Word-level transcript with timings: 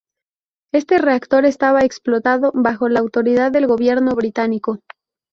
Este 0.73 0.97
reactor 0.97 1.45
estaba 1.45 1.81
explotado 1.83 2.49
bajo 2.55 2.89
la 2.89 2.99
autoridad 3.01 3.51
del 3.51 3.67
Gobierno 3.67 4.15
Británico. 4.15 4.79